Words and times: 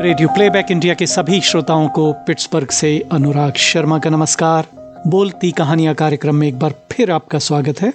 Radio 0.00 0.28
playback 0.28 0.66
India 0.70 0.94
के 0.94 1.06
सभी 1.06 1.40
श्रोताओं 1.40 1.88
को 1.88 2.12
पिट्सबर्ग 2.12 2.70
से 2.70 3.08
अनुराग 3.12 3.52
शर्मा 3.52 3.98
का 3.98 4.10
नमस्कार। 4.10 4.66
बोलती 5.06 5.52
कहानियाँ 5.52 5.94
कार्यक्रम 5.94 6.34
में 6.34 6.48
एक 6.48 6.58
बार 6.58 6.74
फिर 6.92 7.10
आपका 7.10 7.38
स्वागत 7.38 7.80
है। 7.80 7.92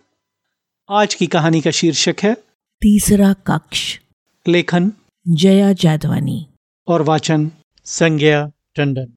आज 0.89 1.13
की 1.13 1.27
कहानी 1.27 1.61
का 1.61 1.71
शीर्षक 1.71 2.15
है 2.23 2.33
तीसरा 2.81 3.33
कक्ष। 3.33 3.99
लेखन 4.47 4.91
जया 5.27 5.73
जादवानी 5.73 6.47
और 6.87 7.01
वाचन 7.01 7.51
संज्ञा 7.85 8.51
टंडन। 8.75 9.13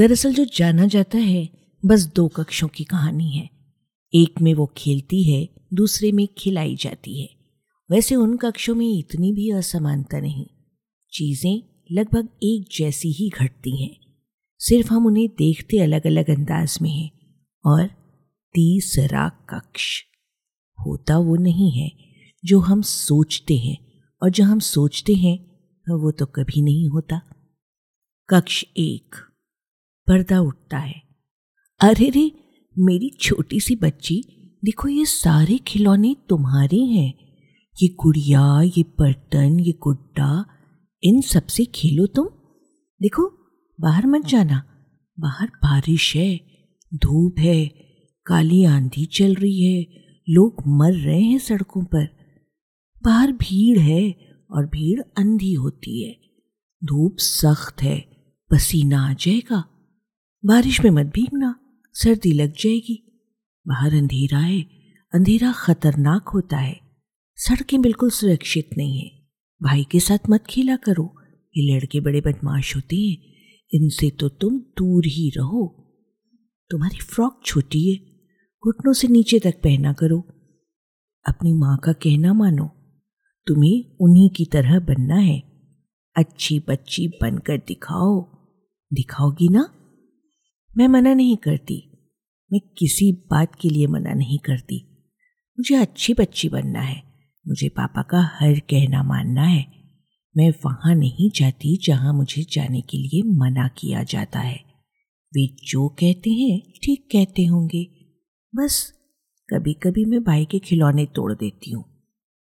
दरअसल 0.00 0.34
जो 0.34 0.44
जाना 0.44 0.86
जाता 0.86 1.18
है, 1.18 1.48
बस 1.86 2.06
दो 2.06 2.28
कक्षों 2.28 2.68
की 2.68 2.84
कहानी 2.84 3.30
है। 3.30 3.50
एक 4.14 4.40
में 4.40 4.54
वो 4.54 4.74
खेलती 4.76 5.22
है, 5.22 5.48
दूसरे 5.74 6.12
में 6.12 6.28
खिलाई 6.38 6.76
जाती 6.76 7.22
है। 7.22 7.28
वैसे 7.90 8.14
उन 8.14 8.36
कक्षों 8.36 8.74
में 8.74 8.98
इतनी 8.98 9.32
भी 9.32 9.50
असमानता 9.50 10.20
नहीं। 10.20 10.46
चीज़ें 11.12 11.62
लगभग 11.92 12.28
एक 12.42 12.68
जैसी 12.78 13.12
ही 13.12 13.28
घटती 13.28 13.82
हैं। 13.82 13.96
सिर्फ़ 14.58 14.92
हम 14.92 15.06
उन्हें 15.06 15.28
देखते 15.28 15.78
अलग 15.78 16.06
अलग 16.06 16.30
अंदाज 16.30 16.78
में 16.82 16.90
हैं 16.90 17.10
और 17.66 17.86
तीसरा 18.54 19.28
कक्ष 19.28 20.02
होता 20.86 21.18
वो 21.18 21.36
नहीं 21.36 21.70
है, 21.70 21.92
जो 22.44 22.60
हम 22.60 22.82
सोचते 22.82 23.58
हैं 23.58 23.76
और 24.22 24.30
जो 24.30 24.44
हम 24.44 24.58
सोचते 24.58 25.14
हैं 25.14 25.38
वो 25.98 26.10
तो 26.10 26.26
कभी 26.26 26.62
नहीं 26.62 26.88
होता। 26.88 27.20
कक्ष 28.28 28.64
एक 28.76 29.29
पर्दा 30.10 30.40
उठता 30.40 30.78
है। 30.78 31.02
अरे 31.80 32.10
रे, 32.10 32.32
मेरी 32.78 33.10
छोटी 33.20 33.60
सी 33.60 33.76
बच्ची, 33.76 34.22
देखो 34.64 34.88
ये 34.88 35.04
सारे 35.04 35.58
खिलौने 35.58 36.16
तुम्हारे 36.28 36.78
हैं। 36.78 37.14
ये 37.82 37.88
गुड़िया, 37.88 38.62
ये 38.62 38.82
बर्तन, 38.82 39.60
ये 39.60 39.72
गुड्डा, 39.72 40.46
इन 41.02 41.20
सबसे 41.20 41.64
खेलो 41.64 42.06
तुम। 42.06 42.26
देखो, 43.02 43.28
बाहर 43.80 44.06
मत 44.06 44.26
जाना, 44.26 44.62
बाहर 45.20 45.46
बारिश 45.46 46.16
है, 46.16 46.40
धूप 46.94 47.38
है, 47.38 47.66
काली 48.26 48.64
आंधी 48.64 49.04
चल 49.04 49.34
रही 49.34 49.62
है, 49.62 49.86
लोग 50.28 50.62
मर 50.66 50.92
रहे 50.92 51.22
हैं 51.22 51.38
सड़कों 51.38 51.84
पर। 51.84 52.08
बाहर 53.04 53.32
भीड़ 53.32 53.78
है 53.78 54.14
और 54.50 54.66
भीड़ 54.66 55.00
अंधी 55.00 55.52
होती 55.52 56.04
है। 56.04 56.20
धूप 56.84 57.16
सख्त 57.18 57.82
है, 57.82 58.00
पसीना 58.50 59.10
आ 59.10 59.12
जाएगा। 59.12 59.79
बारिश 60.44 60.80
में 60.80 60.90
मत 60.90 61.06
भीगना, 61.06 61.60
सर्दी 61.92 62.32
लग 62.32 62.52
जाएगी। 62.52 63.22
बाहर 63.68 63.94
अंधेरा 63.94 64.38
है, 64.38 64.62
अंधेरा 65.14 65.52
खतरनाक 65.52 66.28
होता 66.28 66.56
है। 66.56 66.80
सड़कें 67.36 67.82
बिल्कुल 67.82 68.10
सुरक्षित 68.10 68.70
नहीं 68.78 69.00
है। 69.00 69.28
भाई 69.62 69.86
के 69.90 70.00
साथ 70.00 70.18
मत 70.30 70.44
खेला 70.50 70.76
करो, 70.76 71.14
ये 71.56 71.76
लड़के 71.76 72.00
बड़े 72.00 72.20
बदमाश 72.20 72.76
होते 72.76 72.96
हैं। 72.96 73.18
इनसे 73.72 74.10
तो 74.10 74.28
तुम 74.28 74.58
दूर 74.58 75.06
ही 75.06 75.30
रहो। 75.30 75.76
तुम्हारी 76.70 76.98
फ्रॉक 76.98 77.40
छोटी 77.44 77.90
है, 77.90 77.96
घुटनों 78.64 78.92
से 78.92 79.08
नीचे 79.08 79.38
तक 79.38 79.54
पहना 79.62 79.92
करो। 79.92 80.20
अपनी 81.28 81.52
माँ 81.52 81.78
का 81.78 81.92
कहना 81.92 82.32
मानो, 82.32 82.70
तुम्हें 83.46 83.96
उन्हीं 84.00 84.30
की 84.30 84.44
तरह 84.44 84.80
बनना 84.80 85.16
है। 85.16 85.42
अच्छी 86.16 86.58
बच्ची 86.58 87.08
बनकर 87.08 87.58
दिखाओ। 87.58 88.20
दिखाओगी 88.92 89.48
ना? 89.48 89.74
मैं 90.78 90.88
मना 90.88 91.14
नहीं 91.14 91.36
करती। 91.36 91.82
मैं 92.52 92.60
किसी 92.78 93.12
बात 93.12 93.54
के 93.60 93.68
लिए 93.68 93.86
मना 93.86 94.12
नहीं 94.12 94.38
करती। 94.38 94.86
मुझे 95.58 95.76
अच्छी 95.76 96.14
बच्ची 96.14 96.48
बनना 96.48 96.80
है। 96.80 97.02
मुझे 97.48 97.68
पापा 97.68 98.02
का 98.02 98.30
हर 98.40 98.58
कहना 98.58 99.02
मानना 99.02 99.42
है। 99.42 99.66
मैं 100.36 100.50
वहाँ 100.50 100.94
नहीं 100.94 101.30
जाती 101.30 101.76
जहाँ 101.76 102.12
मुझे 102.12 102.42
जाने 102.42 102.80
के 102.80 102.98
लिए 102.98 103.22
मना 103.22 103.68
किया 103.68 104.02
जाता 104.02 104.38
है। 104.38 104.60
वे 105.32 105.56
जो 105.64 105.88
कहते 105.88 106.30
हैं, 106.30 106.60
ठीक 106.82 107.08
कहते 107.12 107.44
होंगे। 107.44 107.84
बस 108.54 108.92
कभी 109.48 109.72
कभी 109.72 110.04
मैं 110.04 110.24
भाई 110.24 110.44
के 110.44 110.58
खिलौने 110.58 111.06
तोड़ 111.06 111.32
देती 111.32 111.70
हूँ। 111.70 111.84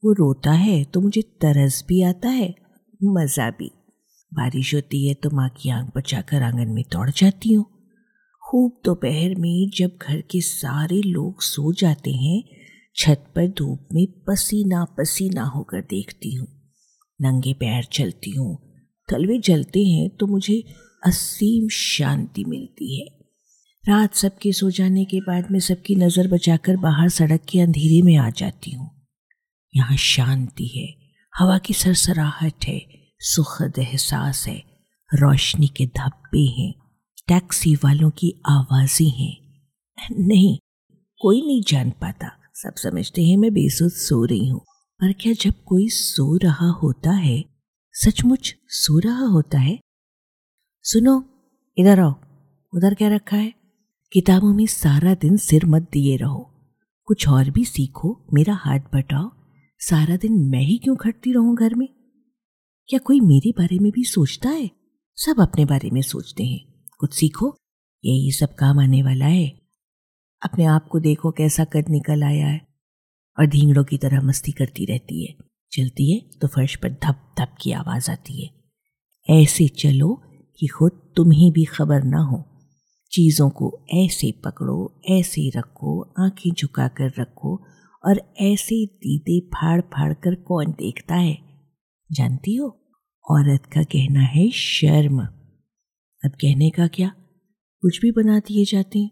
वो 0.04 0.14
रोता 0.14 0.52
है 0.52 0.84
तो 0.84 1.02
मुझे 1.02 1.22
तरस 1.22 1.86
भी 1.88 2.02
आता 2.02 2.30
है, 2.30 2.56
मज़ा 3.04 3.50
भी। 3.50 3.72
बारिश 4.34 4.76
होती 4.76 5.08
है 5.08 5.14
तो 5.14 5.30
माँ 5.30 5.50
की 5.50 5.70
आँख 5.70 5.92
बचाकर 5.98 6.44
आँगन 6.44 6.68
में 6.68 6.84
दौड़ 6.92 7.10
जाती 7.10 7.54
हूँ। 7.54 7.66
खूब 8.48 8.82
दोपहर 8.86 9.36
में 9.36 9.70
जब 9.70 9.98
घर 10.02 10.22
के 10.22 10.42
सारे 10.42 11.02
लोग 11.02 11.42
सो 11.42 11.74
जाते 11.74 12.12
हैं, 12.12 12.44
छत 12.96 13.26
पर 13.36 13.48
धूप 13.48 13.88
में 13.94 14.08
पसीना 14.28 14.86
पसीना 14.86 15.44
होकर 15.44 15.82
देखती 15.82 16.36
हूँ। 16.36 16.48
नंगे 17.22 17.54
पैर 17.54 17.84
चलती 17.84 18.32
हूँ। 18.32 18.58
तलवे 19.10 19.40
जलते 19.40 19.84
हैं 19.86 20.10
तो 20.10 20.28
मुझे 20.28 20.64
असीम 21.06 21.68
शांति 21.70 22.46
मिलती 22.46 23.02
है। 23.02 23.06
रात 23.90 24.14
सबके 24.14 24.52
सो 24.52 24.72
जाने 24.72 25.06
के 25.06 25.20
बाद 25.20 25.52
मैं 25.52 25.60
सबकी 25.60 25.96
नज़र 25.96 26.28
बचाकर 26.28 26.78
बाहर 26.78 27.10
सड़क 27.10 27.46
के 27.50 27.60
अंधेरे 27.60 28.02
में 28.02 28.16
आ 28.18 28.30
जाती 28.30 28.72
हूँ। 28.72 28.90
यहाँ 29.76 29.98
शांति 29.98 30.68
है, 30.68 30.88
हवा 31.40 31.58
की 31.58 31.74
सरसराहट 31.74 32.66
है, 32.66 32.82
सुखद 33.20 33.80
एहसास 33.80 34.48
है, 34.48 34.64
रोशनी 35.14 35.68
के 35.68 35.86
धब्बे 35.86 36.46
हैं। 36.62 36.74
टैक्सी 37.28 37.76
वालों 37.76 38.10
की 38.10 38.42
आवाज़ें 38.46 39.10
हैं। 39.10 39.38
नहीं, 40.12 40.58
कोई 41.22 41.42
नहीं 41.42 41.64
जान 41.68 41.90
पाता। 41.90 42.32
सब 42.54 42.76
समझते 42.76 43.24
हैं 43.24 43.38
मैं 43.38 43.54
बेसुध 43.54 43.92
सो 43.92 44.26
रही 44.26 44.48
हूँ। 44.48 44.62
पर 45.02 45.14
क्या 45.14 45.34
जब 45.34 45.54
कोई 45.66 45.90
सो 45.90 46.38
रहा 46.38 46.70
होता 46.70 47.12
है, 47.12 47.46
सचमुच 47.94 48.56
सो 48.68 49.00
रहा 49.00 49.26
होता 49.26 49.60
है? 49.60 49.80
सुनो, 50.84 51.26
इधर 51.78 52.00
आओ। 52.00 52.12
उधर 52.76 52.94
क्या 52.94 53.08
रखा 53.08 53.38
है? 53.38 53.54
किताबों 54.14 54.54
में 54.54 54.66
सारा 54.66 55.14
दिन 55.14 55.38
सिर 55.38 55.66
मत 55.66 55.82
दिए 55.82 56.18
रहो। 56.18 56.54
कुछ 57.06 57.28
और 57.28 57.50
भी 57.50 57.66
सीखो, 57.66 58.26
मेरा 58.34 58.54
हाथ 58.54 58.80
बटाओ। 58.80 59.32
सारा 59.80 60.18
दिन 60.18 60.34
मैं 60.34 60.62
ही 60.62 60.78
क्यों 60.78 60.96
खटती 60.96 61.32
रहूँ 61.32 61.58
घर 61.58 61.76
में? 61.76 61.90
क्या 62.88 63.00
कोई 63.00 63.20
मेरे 63.20 63.52
बारे 63.52 63.80
में 63.80 63.92
भी 63.92 64.04
सोचता 64.04 64.50
है? 64.50 64.72
सब 65.16 65.40
अपने 65.40 65.66
बारे 65.66 65.90
में 65.90 66.02
सोचते 66.02 66.44
हैं। 66.44 66.67
कुछ 66.98 67.14
सीखो। 67.14 67.58
यही 68.06 68.32
सब 68.32 68.56
काम 68.56 68.80
आने 68.80 69.04
वाला 69.04 69.26
है। 69.26 69.62
अपने 70.46 70.66
आप 70.66 70.88
को 70.88 71.00
देखो 71.00 71.32
कैसा 71.32 71.64
कद 71.64 71.86
निकल 71.90 72.24
आया 72.24 72.48
है। 72.48 72.68
और 73.40 73.48
धींगड़ों 73.48 73.84
की 73.84 73.98
तरह 73.98 74.22
मस्ती 74.22 74.52
करती 74.52 74.86
रहती 74.86 75.26
है। 75.26 75.36
चलती 75.72 76.14
है 76.14 76.22
तो 76.42 76.48
फर्श 76.48 76.76
पर 76.76 76.90
धप 76.90 77.36
धप 77.40 77.56
की 77.62 77.72
आवाज़ 77.72 78.12
आती 78.12 78.46
है। 78.46 78.54
ऐसे 79.30 79.68
चलो 79.68 80.22
कि 80.60 80.68
खुद 80.68 80.92
तुम्हें 81.16 81.52
भी 81.52 81.66
खबर 81.66 82.04
ना 82.04 82.20
हो। 82.20 82.46
चीज़ों 83.12 83.50
को 83.50 83.86
ऐसे 83.94 84.32
पकड़ो, 84.32 85.02
ऐसे 85.10 85.50
रखो, 85.50 86.14
आँखें 86.20 86.52
झुकाकर 86.52 87.14
रखो 87.20 87.66
और 88.06 88.34
ऐसे 88.40 88.86
दीदे 88.86 89.40
फाड़ 89.40 89.82
फाड़ 89.82 90.14
कर 90.14 90.36
कौन 90.36 90.66
देखता 90.72 91.16
है? 91.16 91.38
जानती 92.12 92.56
हो? 92.56 92.68
औरत 93.32 93.66
का 93.66 93.84
कहना 93.84 94.22
है 94.22 94.52
शर्म। 94.52 95.37
अब 96.28 96.34
कहने 96.34 96.70
का 96.70 96.88
क्या? 96.88 97.12
कुछ 97.82 98.02
भी 98.02 98.12
बना 98.12 98.40
दिए 98.40 98.66
जाते 98.66 99.00
हैं। 99.00 99.12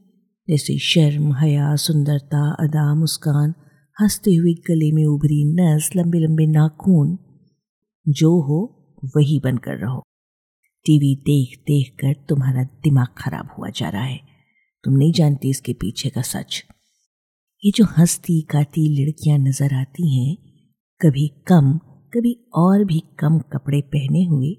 जैसे 0.49 0.77
शर्म, 0.77 1.33
हया, 1.33 1.75
सुंदरता 1.75 2.55
अदा 2.59 2.95
मुस्कान, 2.95 3.53
हँसते 4.01 4.35
हुए 4.35 4.53
गले 4.53 4.91
में 4.91 5.05
उभरी 5.05 5.53
नस, 5.53 5.89
लंबे 5.95 6.19
लंबे 6.19 6.45
नाखून। 6.45 7.17
जो 8.07 8.41
हो, 8.41 8.87
वही 9.05 9.39
बनकर 9.39 9.77
रहो। 9.77 10.03
टीवी 10.85 11.15
देख 11.15 11.59
देख 11.59 11.89
कर 12.01 12.13
तुम्हारा 12.29 12.63
दिमाग 12.63 13.07
खराब 13.17 13.49
हुआ 13.57 13.69
जा 13.69 13.89
रहा 13.89 14.03
है। 14.03 14.19
तुम 14.83 14.93
नहीं 14.93 15.13
जानती 15.13 15.49
इसके 15.49 15.73
पीछे 15.73 16.09
का 16.09 16.21
सच। 16.21 16.63
ये 17.65 17.71
जो 17.75 17.85
हंसती 17.85 18.41
काती 18.41 19.05
लड़कियाँ 19.05 19.37
नज़र 19.37 19.73
आती 19.73 20.17
हैं, 20.17 20.37
कभी 21.01 21.27
कम, 21.27 21.77
कभी 22.13 22.45
और 22.55 22.85
भी 22.85 22.99
कम 22.99 23.39
कपड़े 23.39 23.81
पहने 23.81 24.25
हुए, 24.25 24.57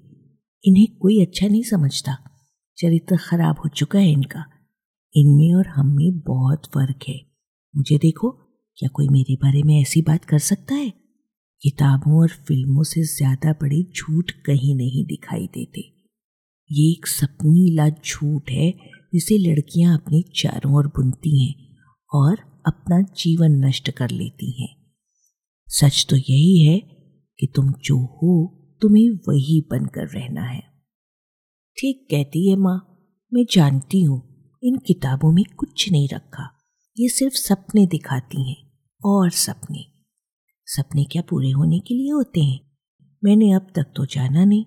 इन्हें 0.65 0.97
कोई 0.97 1.21
अच्छा 1.21 1.47
नहीं 1.47 1.63
समझता। 1.63 2.26
चरित्र 2.77 3.17
खराब 3.17 3.55
हो 3.59 3.69
चुका 3.69 3.99
है 3.99 4.11
इनका। 4.11 4.45
इनमें 5.15 5.53
और 5.53 5.67
हम 5.67 5.95
में 5.95 6.19
बहुत 6.19 6.65
फ़र्क 6.65 6.99
है। 7.07 7.21
मुझे 7.75 7.97
देखो, 7.97 8.29
क्या 8.77 8.89
कोई 8.89 9.07
मेरे 9.07 9.35
बारे 9.35 9.63
में 9.63 9.81
ऐसी 9.81 10.01
बात 10.01 10.25
कर 10.25 10.39
सकता 10.39 10.75
है? 10.75 10.89
किताबों 11.61 12.21
और 12.21 12.27
फ़िल्मों 12.27 12.83
से 12.83 13.03
ज़्यादा 13.03 13.53
बड़े 13.53 13.83
झूठ 13.83 14.31
कहीं 14.31 14.75
नहीं 14.75 15.05
दिखाई 15.05 15.47
देते। 15.47 15.81
ये 16.71 16.91
एक 16.91 17.07
सपनीला 17.07 17.89
झूठ 17.89 18.51
है, 18.51 18.71
जिसे 19.13 19.37
लड़कियाँ 19.37 19.97
अपने 19.97 20.21
चारों 20.21 20.75
ओर 20.75 20.87
बुनती 20.87 21.47
हैं 21.47 21.77
और 22.13 22.37
अपना 22.65 23.01
जीवन 23.01 23.65
नष्ट 23.65 23.89
कर 23.89 24.09
लेती 24.09 24.63
हैं। 24.63 24.75
सच 25.67 26.07
तो 26.09 26.15
यही 26.15 26.63
है 26.63 26.79
कि 27.39 27.47
तुम 27.55 27.71
जो 27.71 27.97
हो, 27.97 28.53
तुम्हें 28.81 29.09
वही 29.09 29.67
बनकर 29.71 30.07
रहना 30.07 30.41
है। 30.41 30.76
ठीक 31.79 32.07
कहती 32.11 32.49
है 32.49 32.55
माँ। 32.55 33.07
मैं 33.33 33.45
जानती 33.53 34.01
हूँ, 34.01 34.49
इन 34.63 34.75
किताबों 34.75 35.31
में 35.31 35.43
कुछ 35.57 35.91
नहीं 35.91 36.09
रखा। 36.13 36.53
ये 36.99 37.09
सिर्फ़ 37.09 37.33
सपने 37.33 37.85
दिखाती 37.85 38.49
हैं, 38.49 38.71
और 39.05 39.29
सपने। 39.29 39.85
सपने 40.65 41.03
क्या 41.03 41.21
पूरे 41.21 41.51
होने 41.51 41.79
के 41.79 41.93
लिए 41.93 42.11
होते 42.11 42.41
हैं? 42.41 42.59
मैंने 43.23 43.51
अब 43.51 43.67
तक 43.75 43.83
तो 43.95 44.05
जाना 44.05 44.45
नहीं। 44.45 44.65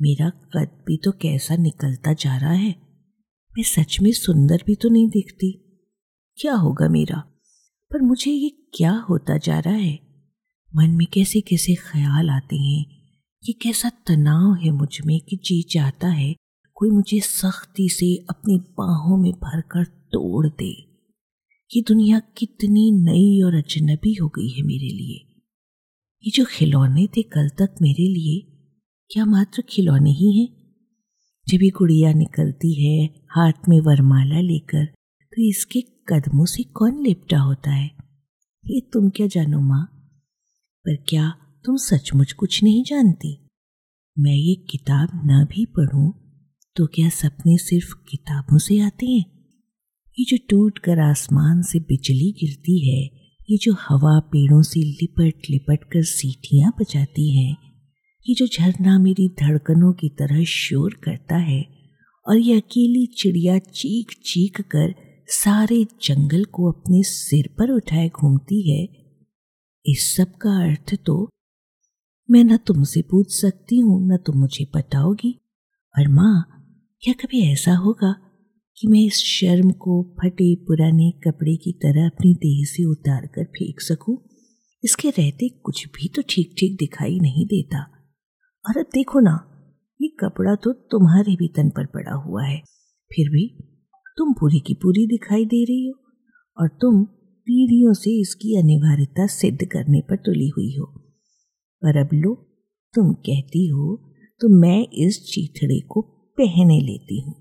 मेरा 0.00 0.30
कद 0.30 0.84
भी 0.86 0.96
तो 0.96 1.12
कैसा 1.12 1.56
निकलता 1.56 2.12
जा 2.12 2.36
रहा 2.36 2.52
है। 2.52 2.74
मैं 3.52 3.62
सच 3.62 4.00
में 4.00 4.12
सुंदर 4.12 4.62
भी 4.66 4.74
तो 4.74 4.88
नहीं 4.88 5.08
दिखती। 5.08 5.80
क्या 6.36 6.54
होगा 6.54 6.88
मेरा? 6.88 7.18
पर 7.92 8.02
मुझे 8.02 8.30
ये 8.30 8.48
क्या 8.74 8.92
होता 8.92 9.38
जा 9.38 9.58
रहा 9.58 9.74
है? 9.74 10.00
मन 10.76 10.90
में 10.90 11.06
कैसे 11.06 11.40
कैसे 11.40 11.74
ख्याल 11.74 12.30
आते 12.30 12.56
हैं? 12.56 12.95
ये 13.46 13.52
कैसा 13.52 13.90
तनाव 14.06 14.54
है 14.54 14.70
मुझमें 14.70 15.20
कि 15.20 15.36
जी 15.36 15.62
चाहता 15.62 16.08
है 16.08 16.34
कोई 16.74 16.90
मुझे 16.90 17.20
सख्ती 17.20 17.88
से 17.88 18.06
अपनी 18.30 18.56
बाहों 18.58 19.16
में 19.16 19.32
भरकर 19.32 19.84
तोड़ 19.84 20.46
दे। 20.48 20.70
ये 21.70 21.82
दुनिया 21.82 22.18
कितनी 22.38 22.90
नई 22.92 23.42
और 23.42 23.54
अजनबी 23.54 24.14
हो 24.14 24.28
गई 24.28 24.48
है 24.48 24.62
मेरे 24.62 24.88
लिए। 24.88 25.44
ये 26.24 26.30
जो 26.30 26.44
खिलौने 26.44 27.06
थे 27.06 27.22
कल 27.22 27.48
तक 27.48 27.74
मेरे 27.82 28.08
लिए, 28.08 28.40
क्या 29.10 29.24
मात्र 29.24 29.62
खिलौने 29.68 30.10
ही 30.10 30.38
हैं? 30.38 30.48
जब 31.46 31.62
ये 31.62 31.70
गुड़िया 31.70 32.12
निकलती 32.12 32.74
है, 32.84 33.06
हाथ 33.30 33.68
में 33.68 33.80
वरमाला 33.80 34.40
लेकर 34.40 34.84
तो 35.32 35.48
इसके 35.48 35.80
कदमों 36.08 36.46
से 36.46 36.62
कौन 36.62 37.02
लिपटा 37.02 37.38
होता 37.38 37.70
है? 37.70 37.90
ये 38.66 38.80
तुम 38.92 39.10
क्या 39.10 39.26
जानो 39.26 39.60
माँ? 39.60 39.84
पर 40.84 40.96
क्या 41.08 41.34
तुम 41.66 41.76
सचमुच 41.76 42.32
कुछ 42.32 42.62
नहीं 42.64 42.82
जानती। 42.84 43.48
मैं 44.18 44.32
ये 44.32 44.54
किताब 44.70 45.08
ना 45.24 45.44
भी 45.44 45.64
पढ़ूं 45.66 46.10
तो 46.76 46.86
क्या 46.86 47.08
सपने 47.08 47.56
सिर्फ़ 47.58 47.94
किताबों 48.10 48.58
से 48.58 48.78
आते 48.80 49.06
हैं? 49.06 49.24
ये 50.18 50.24
जो 50.24 50.36
टूट 50.50 50.78
कर 50.78 50.98
आसमान 50.98 51.62
से 51.62 51.78
बिजली 51.80 52.30
गिरती 52.32 52.78
है, 52.90 53.02
ये 53.50 53.56
जो 53.56 53.72
हवा 53.72 54.18
पेड़ों 54.20 54.62
से 54.62 54.80
लिपट 54.80 55.50
लिपट 55.50 55.84
कर 55.84 56.02
सीटियाँ 56.02 56.72
बजाती 56.80 57.28
है, 57.36 57.56
ये 58.26 58.34
जो 58.34 58.46
झरना 58.46 58.98
मेरी 58.98 59.28
धड़कनों 59.28 59.92
की 59.92 60.08
तरह 60.08 60.44
शोर 60.44 61.00
करता 61.04 61.36
है, 61.36 61.62
और 62.26 62.38
ये 62.38 62.56
अकेली 62.56 63.06
चिड़िया 63.06 63.58
चीख 63.58 64.18
चीख 64.26 64.60
कर 64.60 64.94
सारे 65.28 65.84
जंगल 66.02 66.44
को 66.44 66.72
अपने 66.72 67.02
सिर 67.02 67.54
पर 67.58 67.70
उठाए 67.70 68.08
घूमती 68.08 68.70
है, 68.70 68.84
इस 69.86 70.14
सब 70.16 70.36
का 70.36 70.62
अर्थ 70.64 70.94
तो 71.06 71.28
मैं 72.28 72.44
न 72.44 72.56
तुमसे 72.56 73.02
पूछ 73.02 73.32
सकती 73.32 73.78
हूँ, 73.78 74.08
न 74.08 74.16
तुम 74.16 74.38
मुझे 74.38 74.66
बताओगी। 74.74 75.32
और 75.94 76.08
माँ, 76.08 76.44
क्या 77.02 77.14
कभी 77.14 77.52
ऐसा 77.52 77.74
होगा 77.74 78.12
कि 78.78 78.88
मैं 78.88 79.00
इस 79.00 79.14
शर्म 79.14 79.70
को 79.70 80.02
फटे 80.22 80.54
पुराने 80.54 81.10
कपड़े 81.10 81.56
की 81.56 81.72
तरह 81.72 82.06
अपनी 82.06 82.34
देह 82.34 82.64
से 82.64 82.84
उतार 82.84 83.26
कर 83.26 83.44
फेंक 83.44 83.80
सकूँ? 83.80 84.16
इसके 84.84 85.10
रहते 85.10 85.48
कुछ 85.48 85.86
भी 85.88 86.08
तो 86.08 86.22
ठीक 86.22 86.54
ठीक 86.58 86.76
दिखाई 86.76 87.18
नहीं 87.20 87.46
देता। 87.46 87.80
और 88.64 88.78
अब 88.78 88.86
देखो 88.94 89.20
ना, 89.20 89.38
ये 90.00 90.08
कपड़ा 90.20 90.54
तो 90.54 90.72
तुम्हारे 90.72 91.36
भी 91.36 91.48
तन 91.48 91.70
पर 91.70 91.86
पड़ा 91.86 92.14
हुआ 92.14 92.44
है। 92.44 92.60
फिर 93.10 93.28
भी 93.28 93.46
तुम 94.18 94.32
पूरी 94.32 94.60
की 94.60 94.74
पूरी 94.74 95.06
दिखाई 95.06 95.44
दे 95.44 95.64
रही 95.64 95.86
हो, 95.86 95.94
और 96.58 96.68
तुम 96.68 97.04
पीढ़ियों 97.04 97.92
से 97.92 98.20
इसकी 98.20 98.56
अनिवार्यता 98.56 99.26
सिद्ध 99.26 99.64
करने 99.64 100.00
पर 100.00 100.16
तुली 100.16 100.48
हुई 100.48 100.76
हो। 100.76 101.05
पर 101.82 101.96
अब 101.98 102.10
लो, 102.14 102.34
तुम 102.94 103.12
कहती 103.14 103.66
हो 103.68 103.96
तो 104.40 104.48
मैं 104.60 104.86
इस 104.98 105.18
चीथड़े 105.24 105.80
को 105.88 106.00
पहने 106.38 106.80
लेती 106.80 107.20
हूँ। 107.20 107.34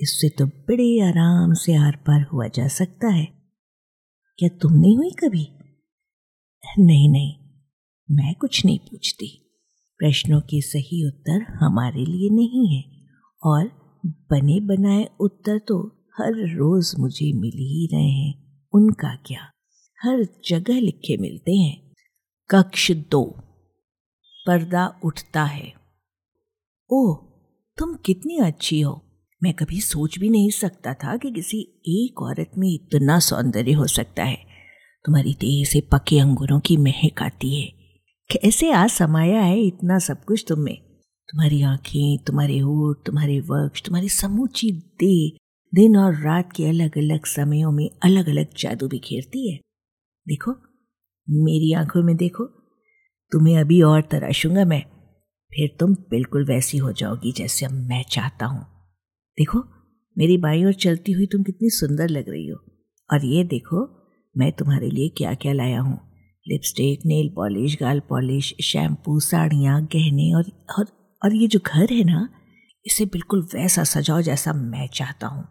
इससे 0.00 0.28
तो 0.28 0.46
बड़े 0.46 0.88
आराम 1.00 1.52
से 1.54 1.74
आर 1.76 1.96
पार 2.06 2.22
हुआ 2.32 2.46
जा 2.48 2.66
सकता 2.68 3.08
है। 3.08 3.26
क्या 4.38 4.48
तुम 4.62 4.72
नहीं 4.74 4.96
हुई 4.96 5.10
कभी? 5.18 5.46
नहीं 6.78 7.08
नहीं, 7.08 7.32
मैं 8.08 8.34
कुछ 8.34 8.64
नहीं 8.64 8.78
पूछती। 8.80 9.28
प्रश्नों 10.00 10.40
के 10.40 10.60
सही 10.60 11.06
उत्तर 11.06 11.42
हमारे 11.54 12.04
लिए 12.04 12.28
नहीं 12.30 12.66
है, 12.68 12.82
और 13.42 13.70
बने 14.30 14.60
बनाए 14.60 15.08
उत्तर 15.20 15.58
तो 15.58 15.80
हर 16.18 16.32
रोज 16.48 16.94
मुझे 16.98 17.32
मिल 17.32 17.58
ही 17.58 17.88
रहे 17.92 18.10
हैं। 18.10 18.34
उनका 18.74 19.14
क्या? 19.26 19.40
हर 19.98 20.24
जगह 20.46 20.80
लिखे 20.80 21.16
मिलते 21.16 21.52
हैं। 21.52 21.87
कक्ष 22.50 22.92
दो। 22.92 23.24
पर्दा 24.46 25.00
उठता 25.04 25.44
है। 25.44 25.72
ओ 26.90 27.14
तुम 27.78 27.94
कितनी 27.94 28.38
अच्छी 28.38 28.80
हो। 28.80 29.04
मैं 29.42 29.54
कभी 29.54 29.80
सोच 29.80 30.18
भी 30.18 30.28
नहीं 30.28 30.50
सकता 30.50 30.94
था 30.94 31.16
कि 31.16 31.30
किसी 31.30 31.82
एक 31.86 32.22
औरत 32.22 32.50
में 32.58 32.68
इतना 32.68 33.18
सौंदर्य 33.18 33.72
हो 33.72 33.86
सकता 33.86 34.24
है। 34.24 34.38
तुम्हारी 35.04 35.34
देह 35.34 35.64
से 35.64 35.80
पके 35.80 36.18
अंगूरों 36.18 36.60
की 36.60 36.76
महक 36.76 37.22
आती 37.22 37.60
है। 37.60 37.66
कैसे 38.32 38.72
आ 38.72 38.86
समाया 38.86 39.40
है 39.40 39.60
इतना 39.60 39.98
सब 39.98 40.24
कुछ 40.24 40.44
तुम 40.48 40.60
में? 40.60 40.76
तुम्हारी 41.30 41.62
आँखें, 41.62 42.18
तुम्हारे 42.18 42.58
होठ, 42.58 42.96
तुम्हारे 43.06 43.40
वक्ष, 43.40 43.82
तुम्हारी 43.82 44.08
समूची 44.08 44.70
देह 44.72 45.38
दिन 45.74 45.96
और 45.96 46.14
रात 46.14 46.52
के 46.56 46.64
अलग 46.66 46.98
अलग 46.98 47.26
समयों 47.26 47.72
में 47.72 47.90
अलग 48.02 48.28
अलग 48.28 48.46
जादू 48.58 48.88
बिखेरती 48.88 49.52
है। 49.52 49.60
देखो 50.28 50.67
मेरी 51.30 51.72
आँखों 51.72 52.02
में 52.02 52.16
देखो। 52.16 52.44
तुम्हें 53.32 53.58
अभी 53.58 53.82
और 53.82 54.02
तराशूँगा 54.02 54.64
मैं। 54.64 54.82
फिर 55.50 55.76
तुम 55.80 55.94
बिल्कुल 55.94 56.46
वैसी 56.46 56.78
हो 56.78 56.92
जाओगी 56.92 57.32
जैसे 57.32 57.66
अब 57.66 57.72
मैं 57.72 58.04
चाहता 58.10 58.46
हूँ। 58.46 58.62
देखो, 59.38 59.64
मेरी 60.18 60.38
बाई 60.38 60.64
ओर 60.64 60.72
चलती 60.72 61.12
हुई 61.12 61.26
तुम 61.26 61.42
कितनी 61.42 61.70
सुंदर 61.70 62.08
लग 62.08 62.28
रही 62.28 62.48
हो। 62.48 62.58
और 63.12 63.24
ये 63.24 63.44
देखो, 63.44 64.08
मैं 64.36 64.52
तुम्हारे 64.52 64.90
लिए 64.90 65.08
क्या 65.08 65.34
क्या 65.34 65.52
लाया 65.52 65.80
हूँ। 65.80 66.00
लिपस्टिक, 66.48 67.00
नेल 67.06 67.28
पॉलिश, 67.36 67.76
गाल 67.80 68.00
पॉलिश, 68.00 68.54
शैम्पू, 68.62 69.20
साड़ियाँ, 69.20 69.82
गहने 69.82 70.34
और 70.34 70.66
और 70.78 70.86
और 71.24 71.34
ये 71.34 71.46
जो 71.48 71.58
घर 71.66 71.92
है 71.92 72.04
ना, 72.04 72.28
इसे 72.86 73.04
बिल्कुल 73.04 73.48
वैसा 73.54 73.84
सजाओ 73.84 74.20
जैसा 74.20 74.52
मैं 74.52 74.88
चाहता 74.88 75.26
हूँ। 75.26 75.48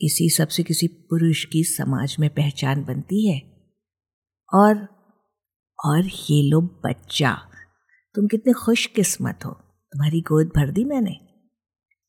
इसी 0.00 0.30
सबसे 0.30 0.62
किसी 0.62 0.88
पुरुष 0.88 1.44
की 1.44 1.64
समाज 1.64 2.16
में 2.20 2.30
पहचान 2.30 2.84
बनती 2.84 3.28
है। 3.28 3.55
और 4.54 4.96
और 5.84 6.04
ये 6.04 6.50
लो 6.50 6.60
बच्चा, 6.60 7.38
तुम 8.14 8.26
कितने 8.26 8.52
खुशकिस्मत 8.52 9.38
हो। 9.44 9.50
तुम्हारी 9.92 10.20
गोद 10.20 10.46
भर 10.46 10.70
दी 10.70 10.84
मैंने। 10.84 11.14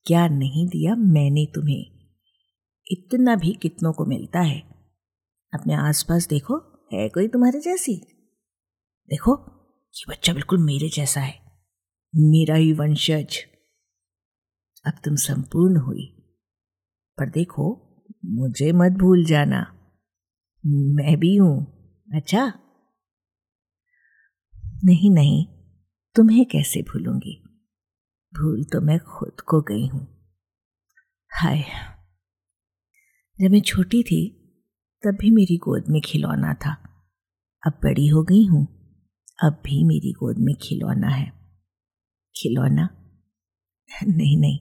क्या 0.06 0.28
नहीं 0.28 0.68
दिया 0.68 0.96
मैंने 0.96 1.46
तुम्हें। 1.56 1.86
इतना 2.92 3.36
भी 3.36 3.54
कितनों 3.54 3.94
को 3.94 4.06
मिलता 4.06 4.40
है। 4.40 4.60
अपने 5.54 5.74
आसपास 5.74 6.28
देखो, 6.28 6.58
है 6.94 7.10
कोई 7.10 7.28
तुम्हारे 7.28 7.60
जैसी? 7.60 7.96
देखो, 9.10 9.32
ये 9.96 10.06
बच्चा 10.10 10.34
बिल्कुल 10.34 10.60
मेरे 10.60 10.90
जैसा 10.90 11.22
है। 11.22 11.40
मेरा 12.16 12.56
ही 12.56 12.74
वंशज। 12.74 13.38
अब 14.86 14.94
तुम 15.06 15.16
संपूर्ण 15.16 15.78
हुई। 15.78 16.14
पर 17.18 17.30
देखो, 17.30 17.96
मुझे 18.26 18.72
मत 18.72 18.92
भूल 18.92 19.26
जाना। 19.26 19.74
मैं 20.66 21.18
भी 21.18 21.36
हूँ। 21.36 21.77
अच्छा? 22.16 22.54
नहीं 24.84 25.12
नहीं, 25.12 25.46
तुम्हें 26.16 26.46
कैसे 26.46 26.82
भूलूँगी? 26.82 27.44
भूल 28.34 28.64
तो 28.64 28.82
मैं 28.82 29.00
खुद 29.00 29.42
को 29.42 29.62
गई 29.62 29.88
हूँ। 29.88 30.08
हाय। 31.32 31.64
जब 33.42 33.52
मैं 33.52 33.62
छोटी 33.62 34.04
थी, 34.04 34.30
तब 35.04 35.18
भी 35.20 35.32
मेरी 35.32 35.58
गोद 35.58 35.84
में 35.90 36.02
खिलौना 36.02 36.54
था। 36.54 36.74
अब 37.68 37.80
बड़ी 37.84 38.08
हो 38.08 38.24
गई 38.24 38.46
हूँ, 38.46 38.66
अब 39.44 39.62
भी 39.66 39.84
मेरी 39.84 40.12
गोद 40.12 40.38
में 40.38 40.56
खिलौना 40.56 41.08
है। 41.08 41.32
खिलौना? 42.36 42.90
नहीं 44.08 44.38
नहीं, 44.38 44.60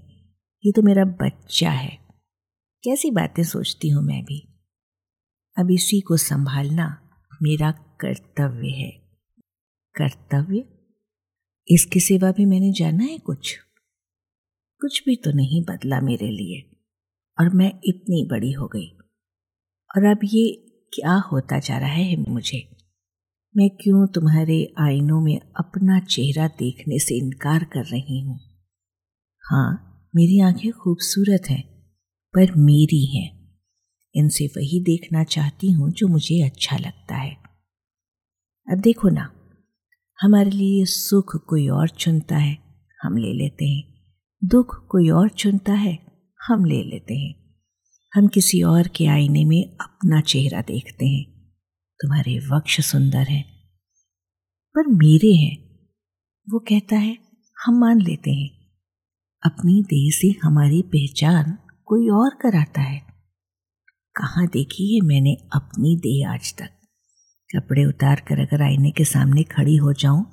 ये 0.65 0.73
तो 0.73 0.83
मेरा 0.83 1.05
बच्चा 1.05 1.71
है। 1.71 1.99
कैसी 2.85 3.11
बातें 3.11 3.43
सोचती 3.43 3.89
हूँ 3.89 4.03
मैं 4.03 4.25
भी। 4.25 4.49
अब 5.59 5.71
इसी 5.71 6.01
को 6.01 6.17
संभालना 6.17 7.03
मेरा 7.43 7.71
कर्तव्य 7.73 8.69
है। 8.69 8.91
कर्तव्य? 9.95 10.65
इसके 11.71 12.01
सिवा 12.01 12.33
भी 12.33 12.45
मैंने 12.45 12.73
जाना 12.73 13.05
है 13.05 13.19
कुछ? 13.19 13.57
कुछ 14.81 15.03
भी 15.07 15.17
तो 15.17 15.31
नहीं 15.31 15.65
बदला 15.65 16.01
मेरे 16.01 16.31
लिए, 16.31 16.77
और 17.41 17.55
मैं 17.55 17.73
इतनी 17.85 18.29
बड़ी 18.31 18.53
हो 18.53 18.67
गई। 18.67 18.89
और 19.97 20.05
अब 20.05 20.19
ये 20.25 20.53
क्या 20.95 21.15
होता 21.15 21.59
जा 21.59 21.79
रहा 21.79 21.89
है 21.89 22.17
मुझे? 22.17 22.77
मैं 23.57 23.71
क्यों 23.71 24.07
तुम्हारे 24.07 24.75
आईनों 24.79 25.21
में 25.21 25.41
अपना 25.41 26.01
चेहरा 26.01 26.49
देखने 26.49 26.99
से 26.99 27.19
इनकार 27.19 27.65
कर 27.65 27.85
रही 27.85 28.21
हूँ? 28.21 28.41
हाँ 29.51 29.83
मेरी 30.17 30.41
आँखें 30.41 30.73
खूबसूरत 30.73 31.43
हैं, 31.51 31.93
पर 32.35 32.55
मेरी 32.55 33.19
हैं। 33.19 33.36
इनसे 34.17 34.47
वही 34.47 34.81
देखना 34.81 35.25
चाहती 35.25 35.73
हूँ 35.73 35.91
जो 35.91 36.09
मुझे 36.09 36.43
अच्छा 36.43 36.77
लगता 36.77 37.17
है। 37.17 37.37
अब 38.69 38.81
देखो 38.81 39.09
ना, 39.09 39.33
हमारे 40.19 40.51
लिए 40.51 40.85
सुख 40.85 41.37
कोई 41.37 41.69
और 41.69 41.89
चुनता 41.89 42.37
है, 42.37 42.59
हम 43.03 43.17
ले 43.17 43.33
लेते 43.33 43.65
हैं। 43.65 43.85
दुख 44.45 44.87
कोई 44.89 45.11
और 45.11 45.29
चुनता 45.29 45.73
है, 45.73 45.99
हम 46.41 46.65
ले 46.65 46.83
लेते 46.83 47.15
हैं। 47.15 47.35
हम 48.13 48.29
किसी 48.29 48.63
और 48.63 48.89
के 48.89 49.07
आईने 49.07 49.45
में 49.45 49.77
अपना 49.77 50.21
चेहरा 50.21 50.63
देखते 50.63 51.07
हैं। 51.07 51.25
तुम्हारे 52.01 52.39
वक्ष 52.39 52.81
सुंदर 52.81 53.29
हैं, 53.29 53.45
पर 54.75 54.87
मेरे 54.87 55.33
हैं। 55.35 55.57
वो 56.49 56.59
कहता 56.59 56.97
है, 56.97 57.19
हम 57.57 57.79
मान 57.81 58.01
लेते 58.01 58.31
हैं। 58.31 58.51
अपनी 59.43 59.83
देह 59.83 60.11
से 60.13 60.29
हमारी 60.43 60.83
पहचान 60.83 61.59
कोई 61.85 62.09
और 62.09 62.39
कराता 62.43 62.81
है। 62.81 63.06
कहाँ 64.17 64.47
देखी 64.47 64.95
है 64.95 65.01
मैंने 65.01 65.37
अपनी 65.55 65.97
देह 65.97 66.31
आज 66.31 66.55
तक? 66.55 66.69
कपड़े 67.57 67.85
उतार 67.85 68.21
कर 68.21 68.39
अगर 68.41 68.63
आईने 68.63 68.91
के 68.91 69.05
सामने 69.05 69.43
खड़ी 69.43 69.77
हो 69.77 69.93
जाऊँ 69.93 70.25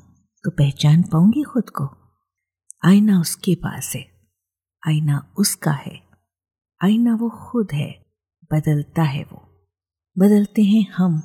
तो 0.43 0.51
पहचान 0.51 1.03
पाऊँगी 1.03 1.43
खुद 1.43 1.69
को। 1.69 1.89
आईना 2.85 3.19
उसके 3.19 3.55
पास 3.55 3.93
है। 3.95 4.05
आईना 4.87 5.33
उसका 5.37 5.71
है। 5.71 6.03
आईना 6.83 7.15
वो 7.15 7.29
खुद 7.29 7.67
है। 7.73 8.05
बदलता 8.53 9.03
है 9.03 9.23
वो। 9.23 9.67
बदलते 10.17 10.63
हैं 10.63 10.87
हम। 10.97 11.23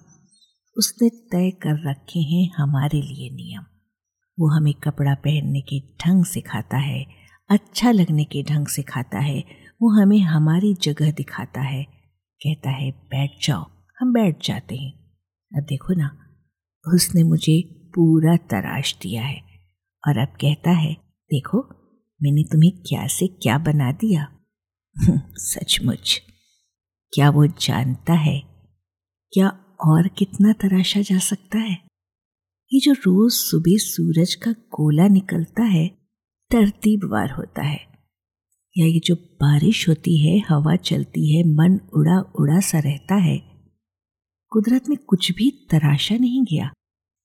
उसने 0.76 1.08
तय 1.08 1.50
कर 1.50 1.90
रखे 1.90 2.20
हैं 2.20 2.50
हमारे 2.56 3.02
लिए 3.02 3.30
नियम। 3.30 3.62
वो 4.38 4.48
हमें 4.48 4.74
कपड़ा 4.74 5.14
पहनने 5.14 5.60
के 5.60 5.80
ढंग 5.80 6.24
सिखाता 6.24 6.76
है 6.76 7.06
अच्छा 7.50 7.90
लगने 7.90 8.24
के 8.24 8.42
ढंग 8.42 8.66
सिखाता 8.66 9.18
है। 9.18 9.44
वो 9.82 10.02
हमें 10.02 10.20
हमारी 10.20 10.74
जगह 10.74 11.12
दिखाता 11.12 11.60
है। 11.60 11.97
कहता 12.46 12.70
है, 12.70 12.90
बैठ 12.90 13.46
जाओ, 13.46 13.70
हम 13.98 14.12
बैठ 14.12 14.46
जाते 14.46 14.76
हैं। 14.76 14.92
अब 15.56 15.62
देखो 15.62 15.94
ना, 15.94 16.18
उसने 16.94 17.22
मुझे 17.22 17.62
पूरा 17.94 18.36
तराश 18.36 18.96
दिया 19.02 19.22
है 19.22 19.42
और 20.08 20.18
अब 20.18 20.28
कहता 20.28 20.70
है, 20.70 20.94
देखो, 21.30 21.58
मैंने 22.22 22.42
तुम्हें 22.42 22.72
क्या 22.72 23.06
से 23.06 23.26
क्या 23.26 23.58
बना 23.58 23.92
दिया? 23.92 24.32
सचमुच। 25.34 26.22
क्या 27.14 27.30
वो 27.30 27.46
जानता 27.46 28.12
है? 28.12 28.42
क्या 29.32 29.48
और 29.80 30.08
कितना 30.08 30.52
तराशा 30.52 31.00
जा 31.00 31.18
सकता 31.18 31.58
है? 31.58 31.88
ये 32.72 32.80
जो 32.80 32.92
रोज 32.92 33.32
सुबह 33.32 33.76
सूरज 33.76 34.34
का 34.34 34.52
गोला 34.52 35.08
निकलता 35.08 35.62
है, 35.62 35.88
तरतीबवार 36.50 37.30
होता 37.30 37.62
है। 37.62 37.87
या 38.78 38.86
ये 38.86 39.00
जो 39.04 39.14
बारिश 39.14 39.88
होती 39.88 40.16
है, 40.26 40.38
हवा 40.48 40.76
चलती 40.76 41.36
है, 41.36 41.42
मन 41.44 41.78
उड़ा 41.96 42.20
उड़ा 42.40 42.60
सा 42.60 42.78
रहता 42.78 43.14
है, 43.14 43.38
कुदरत 44.52 44.88
में 44.88 44.98
कुछ 44.98 45.32
भी 45.32 45.50
तराशा 45.70 46.16
नहीं 46.16 46.42
गया। 46.44 46.70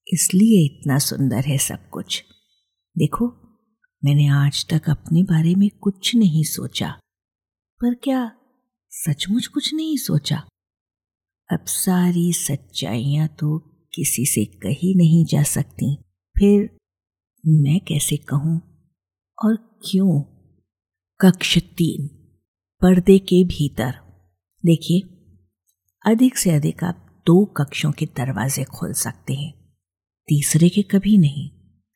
इसलिए 0.08 0.66
इतना 0.66 0.98
सुंदर 0.98 1.46
है 1.46 1.58
सब 1.58 1.90
कुछ। 1.90 2.24
देखो, 2.98 3.28
मैंने 4.06 4.28
आज 4.28 4.66
तक 4.70 4.90
अपने 4.90 5.24
बारे 5.24 5.56
में 5.56 5.70
कुछ 5.82 6.16
नहीं 6.16 6.44
सोचा, 6.44 6.90
पर 7.82 7.94
क्या 7.94 8.32
सचमुच 8.92 9.48
कुछ 9.48 9.74
नहीं 9.74 9.98
सोचा? 9.98 10.44
अब 11.52 11.66
सारी 11.66 12.34
सच्चाइयाँ 12.34 13.28
तो 13.28 13.58
किसी 13.94 14.26
से 14.26 14.46
कही 14.46 14.96
नहीं 14.96 15.26
जा 15.26 15.44
सकती। 15.44 15.96
फिर 16.38 16.70
मैं 17.46 17.80
कैसे 17.80 18.18
कहूँ? 18.18 18.62
और 19.46 19.56
क्यों? 19.56 20.33
कक्ष 21.24 21.58
तीन 21.58 22.08
पर्दे 22.82 23.20
के 23.20 23.44
भीतर। 23.44 23.94
देखिए, 24.66 25.00
अधिक 26.06 26.38
से 26.38 26.52
अधिक 26.52 26.84
आप 26.84 27.24
दो 27.26 27.46
कक्षों 27.46 27.92
के 27.92 28.06
दरवाजे 28.06 28.64
खोल 28.64 28.94
सकते 28.94 29.34
हैं, 29.34 29.54
तीसरे 30.28 30.70
के 30.70 30.82
कभी 30.82 31.18
नहीं। 31.18 31.50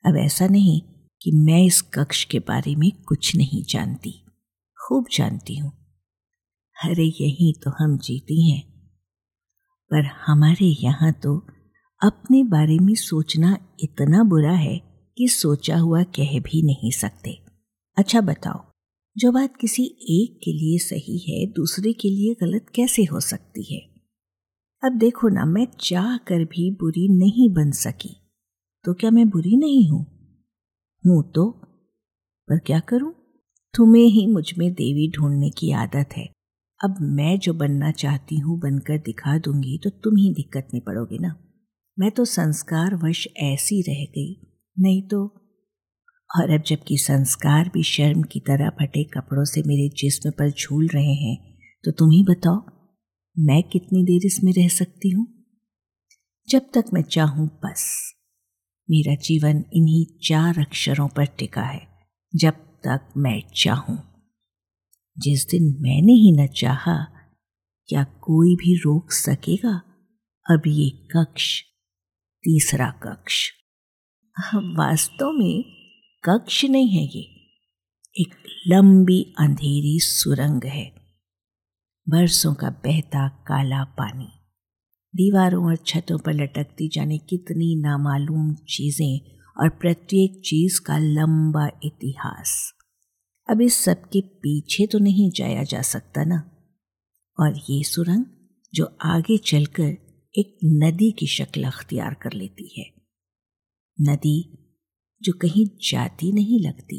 अब 0.04 0.16
ऐसा 0.16 0.46
नहीं 0.46 0.80
कि 1.22 1.32
मैं 1.32 1.64
इस 1.64 1.80
कक्ष 1.82 2.24
के 2.24 2.38
बारे 2.38 2.76
में 2.76 2.90
कुछ 3.02 3.36
नहीं 3.36 3.64
जानती, 3.64 4.24
खूब 4.78 5.06
जानती 5.12 5.56
हूँ। 5.56 5.72
अरे, 6.84 7.04
यही 7.04 7.52
तो 7.64 7.70
हम 7.70 7.98
जीती 7.98 8.50
हैं। 8.50 8.62
पर 9.90 10.04
हमारे 10.04 10.66
यहाँ 10.82 11.12
तो 11.12 11.38
अपने 12.02 12.44
बारे 12.44 12.78
में 12.78 12.94
सोचना 12.94 13.58
इतना 13.80 14.22
बुरा 14.22 14.54
है 14.54 14.80
कि 15.18 15.28
सोचा 15.28 15.78
हुआ 15.78 16.02
कह 16.02 16.40
भी 16.40 16.62
नहीं 16.62 16.90
सकते। 16.90 17.38
अच्छा 17.96 18.20
बताओ 18.20 18.67
जो 19.18 19.32
बात 19.32 19.56
किसी 19.56 19.84
एक 19.84 20.40
के 20.44 20.52
लिए 20.52 20.78
सही 20.78 21.18
है, 21.18 21.46
दूसरे 21.46 21.92
के 21.92 22.08
लिए 22.10 22.34
गलत 22.34 22.66
कैसे 22.74 23.04
हो 23.04 23.20
सकती 23.20 23.74
है? 23.74 23.80
अब 24.82 24.98
देखो 24.98 25.28
ना, 25.28 25.44
मैं 25.44 25.66
चाह 25.80 26.16
कर 26.16 26.44
भी 26.44 26.70
बुरी 26.70 27.08
नहीं 27.08 27.54
बन 27.54 27.70
सकी। 27.70 28.16
तो 28.84 28.94
क्या 28.94 29.10
मैं 29.10 29.28
बुरी 29.28 29.56
नहीं 29.56 29.88
हूँ? 29.88 30.06
हूँ 31.06 31.32
तो 31.32 31.50
पर 32.48 32.58
क्या 32.58 32.80
करूँ? 32.80 33.12
तुम्हें 33.74 34.06
ही 34.06 34.26
मुझमें 34.26 34.72
देवी 34.72 35.10
ढूँढने 35.10 35.50
की 35.50 35.72
आदत 35.72 36.08
है। 36.16 36.28
अब 36.84 36.96
मैं 37.00 37.38
जो 37.38 37.54
बनना 37.54 37.90
चाहती 37.90 38.38
हूँ, 38.38 38.58
बनकर 38.58 38.98
दिखा 38.98 39.38
दूँगी 39.38 39.78
तो 39.78 39.90
तुम 39.90 40.16
ही 40.16 40.34
दिक्कत 40.34 40.68
में 40.74 40.82
पड़ोगे 40.82 41.18
ना। 41.18 41.34
मैं 41.98 42.10
तो 42.10 42.24
संस्कार 42.24 42.94
वश 42.94 43.28
ऐसी 43.36 43.82
रह 43.82 44.04
गई, 44.04 44.40
नहीं 44.78 45.02
तो 45.02 45.26
और 46.30 46.50
अब 46.50 46.62
जबकि 46.62 46.96
संस्कार 46.98 47.68
भी 47.68 47.82
शर्म 47.82 48.22
की 48.22 48.40
तरह 48.40 48.70
फटे 48.70 49.04
कपड़ों 49.04 49.44
से 49.44 49.62
मेरे 49.66 49.88
जिस्म 49.96 50.30
पर 50.30 50.50
झूल 50.50 50.88
रहे 50.88 51.14
हैं 51.14 51.36
तो 51.84 51.90
तुम 51.90 52.10
ही 52.10 52.22
बताओ, 52.24 52.56
मैं 53.36 53.62
कितनी 53.62 54.02
देर 54.04 54.26
इसमें 54.26 54.52
रह 54.52 54.68
सकती 54.68 55.10
हूँ? 55.10 55.26
जब 56.48 56.70
तक 56.74 56.84
मैं 56.94 57.02
चाहूँ 57.02 57.46
बस, 57.64 58.12
मेरा 58.88 59.14
जीवन 59.14 59.64
इन्हीं 59.72 60.04
चार 60.24 60.58
अक्षरों 60.58 61.08
पर 61.08 61.26
टिका 61.38 61.62
है, 61.62 61.80
जब 62.34 62.54
तक 62.86 63.08
मैं 63.16 63.42
चाहूँ। 63.56 63.98
जिस 65.16 65.46
दिन 65.46 65.64
मैंने 65.80 66.12
ही 66.14 66.32
न 66.36 66.46
चाहा, 66.46 66.96
क्या 67.88 68.04
कोई 68.04 68.54
भी 68.56 68.74
रोक 68.76 69.12
सकेगा? 69.12 69.74
अब 70.46 70.62
ये 70.66 70.90
कक्ष, 71.12 71.60
तीसरा 72.44 72.90
कक्ष। 73.02 73.50
वास्तव 74.76 75.30
में 75.32 75.77
कक्ष 76.24 76.64
नहीं 76.64 76.88
है 76.88 77.04
ये। 77.04 77.22
एक 78.20 78.34
लंबी 78.66 79.34
अंधेरी 79.38 80.00
सुरंग 80.00 80.64
है। 80.64 80.92
बरसों 82.08 82.54
का 82.54 82.70
बहता 82.70 83.28
काला 83.28 83.84
पानी। 83.84 84.28
दीवारों 85.14 85.66
और 85.66 85.76
छतों 85.76 86.18
पर 86.18 86.32
लटकती 86.32 86.88
जाने 86.88 87.18
कितनी 87.18 87.82
नामालूम 87.82 88.54
चीज़ें 88.54 89.20
और 89.60 89.68
प्रत्येक 89.68 90.42
चीज़ 90.44 90.80
का 90.80 90.98
लंबा 90.98 91.68
इतिहास। 91.84 92.72
अब 93.50 93.60
इस 93.60 93.74
सब 93.74 94.02
के 94.02 94.20
पीछे 94.20 94.86
तो 94.86 94.98
नहीं 94.98 95.30
जाया 95.30 95.62
जा 95.62 95.82
सकता 95.82 96.24
ना। 96.24 96.50
और 97.40 97.56
ये 97.70 97.82
सुरंग, 97.82 98.24
जो 98.74 98.98
आगे 99.04 99.36
चलकर 99.36 99.88
एक 100.38 100.58
नदी 100.64 101.12
की 101.12 101.26
शक्ल 101.26 101.64
अख्तियार 101.64 102.14
कर 102.14 102.32
लेती 102.32 102.80
है। 102.80 102.92
नदी 104.00 104.64
जो 105.22 105.32
कहीं 105.32 105.66
जाती 105.90 106.32
नहीं 106.32 106.60
लगती, 106.60 106.98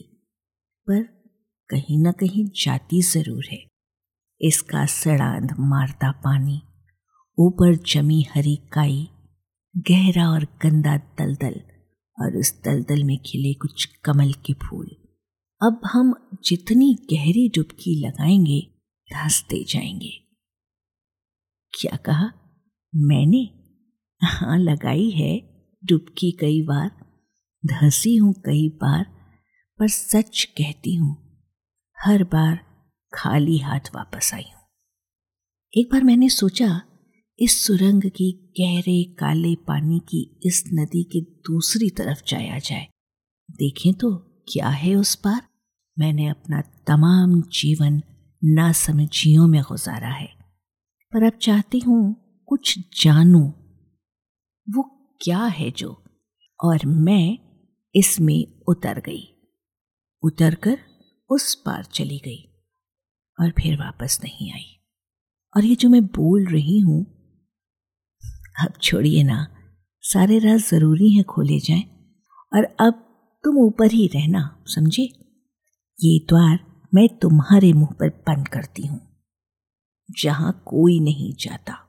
पर 0.88 1.04
कहीं 1.70 2.04
ना 2.04 2.12
कहीं 2.12 2.46
जाती 2.46 3.02
ज़रूर 3.02 3.44
है। 3.52 3.66
इसका 4.42 4.86
सड़ांध 4.86 5.56
मारता 5.60 6.12
पानी, 6.12 6.62
ऊपर 7.40 7.76
जमी 7.76 8.26
हरी 8.36 8.56
काई, 8.56 9.08
गहरा 9.78 10.30
और 10.30 10.44
गंदा 10.44 10.98
दलदल, 10.98 11.62
और 12.22 12.38
उस 12.38 12.62
दलदल 12.64 13.04
में 13.04 13.18
खिले 13.18 13.54
कुछ 13.54 13.86
कमल 13.86 14.34
के 14.34 14.54
फूल। 14.54 14.88
अब 15.62 15.82
हम 15.86 16.14
जितनी 16.44 16.94
गहरी 17.14 17.50
डुबकी 17.50 18.08
लगाएँगे 18.08 18.62
धंसते 19.14 19.64
जाएँगे। 19.64 20.12
क्या 21.80 21.98
कहा? 21.98 22.32
मैंने? 22.96 23.50
हाँ 24.24 24.60
लगाई 24.60 25.10
है 25.10 25.42
डुबकी 25.86 26.32
कई 26.32 26.62
बार। 26.62 26.99
धंसी 27.66 28.16
हूँ 28.16 28.34
कई 28.34 28.68
बार, 28.70 29.06
पर 29.80 29.88
सच 29.88 30.44
कहती 30.58 30.96
हूँ, 30.96 31.16
हर 31.98 32.24
बार 32.24 32.60
खाली 33.14 33.58
हाथ 33.58 33.96
वापस 33.96 34.32
आई 34.34 34.46
हूँ। 34.56 34.62
एक 35.74 35.90
बार 35.92 36.04
मैंने 36.04 36.30
सोचा, 36.30 36.82
इस 37.40 37.66
सुरंग 37.68 38.02
की 38.02 38.32
गहरे 38.60 39.04
काले 39.04 39.56
पानी 39.56 40.00
की 40.00 40.40
इस 40.46 40.64
नदी 40.74 41.04
के 41.04 41.22
दूसरी 41.22 41.90
तरफ़ 41.90 42.24
जाया 42.28 42.60
जाए। 42.60 42.88
देखें 43.52 43.94
तो 43.94 44.16
क्या 44.52 44.70
है 44.70 44.96
उस 44.96 45.16
पार? 45.16 45.42
मैंने 46.00 46.28
अपना 46.28 46.62
तमाम 46.88 47.42
जीवन 47.42 48.02
नासमझियों 48.44 49.48
में 49.48 49.62
गुजारा 49.62 50.10
है। 50.10 50.30
पर 51.14 51.24
अब 51.24 51.38
चाहती 51.42 51.80
हूँ 51.80 52.16
कुछ 52.48 52.80
जानूं, 53.02 53.48
वो 54.68 54.84
क्या 55.22 55.44
है 55.46 55.72
जो? 55.72 56.04
और 56.60 56.86
मैं 56.86 57.49
इसमें 57.96 58.64
उतर 58.70 59.00
गई। 59.00 59.24
उतरकर 60.24 60.78
उस 61.30 61.54
पार 61.56 61.84
चली 61.84 62.18
गई 62.18 62.42
और 63.40 63.52
फिर 63.52 63.78
वापस 63.78 64.20
नहीं 64.24 64.52
आई। 64.54 64.66
और 65.56 65.66
ये 65.66 65.76
जो 65.76 65.90
मैं 65.90 66.06
बोल 66.06 66.46
रही 66.46 66.80
हूँ, 66.80 67.02
अब 68.62 68.74
छोड़िए 68.82 69.24
ना, 69.24 69.46
सारे 70.04 70.40
राज 70.40 70.60
ज़रूरी 70.62 71.14
हैं, 71.14 71.24
खोले 71.24 71.60
जाएँ। 71.60 71.84
और 72.54 72.64
अब 72.80 73.06
तुम 73.44 73.58
ऊपर 73.58 73.92
ही 73.92 74.08
रहना, 74.08 74.64
समझे? 74.68 75.04
ये 76.00 76.20
द्वार 76.20 76.60
मैं 76.94 77.08
तुम्हारे 77.20 77.74
मुँह 77.74 77.92
पर 78.00 78.10
बंद 78.28 78.48
करती 78.48 78.86
हूँ, 78.88 79.00
जहाँ 80.10 80.52
कोई 80.68 81.00
नहीं 81.00 81.34
जाता। 81.40 81.89